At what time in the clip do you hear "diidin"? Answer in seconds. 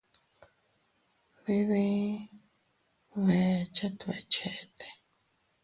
1.43-2.21